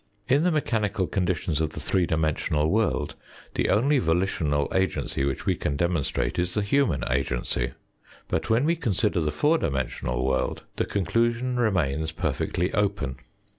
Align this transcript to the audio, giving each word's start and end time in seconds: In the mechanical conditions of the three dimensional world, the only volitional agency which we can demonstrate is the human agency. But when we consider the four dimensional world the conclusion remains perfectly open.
In 0.27 0.41
the 0.43 0.49
mechanical 0.51 1.05
conditions 1.05 1.61
of 1.61 1.69
the 1.73 1.79
three 1.79 2.07
dimensional 2.07 2.71
world, 2.71 3.13
the 3.53 3.69
only 3.69 3.99
volitional 3.99 4.67
agency 4.73 5.23
which 5.23 5.45
we 5.45 5.55
can 5.55 5.75
demonstrate 5.77 6.39
is 6.39 6.55
the 6.55 6.63
human 6.63 7.03
agency. 7.07 7.73
But 8.27 8.49
when 8.49 8.65
we 8.65 8.75
consider 8.75 9.21
the 9.21 9.29
four 9.29 9.59
dimensional 9.59 10.25
world 10.25 10.63
the 10.77 10.85
conclusion 10.85 11.57
remains 11.59 12.13
perfectly 12.13 12.73
open. 12.73 13.17